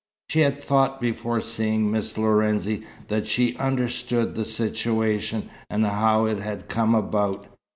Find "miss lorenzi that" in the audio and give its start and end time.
1.91-3.27